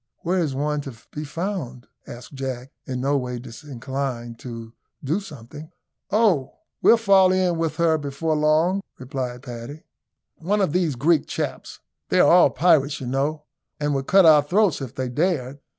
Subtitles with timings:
[0.21, 5.71] Where is one to be found?" asked Jack, in no way disinclined to do something.
[6.09, 6.57] "Oh!
[6.81, 9.83] we'll fall in with her before long," replied Paddy.
[10.37, 11.81] "One of these Greek chaps.
[12.09, 13.43] They are all pirates, you know,
[13.79, 15.59] and would cut our throats if they dared."